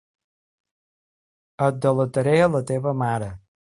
Et 1.69 1.79
delataré 1.87 2.37
a 2.49 2.53
la 2.59 2.67
teva 2.75 2.99
mare. 3.09 3.35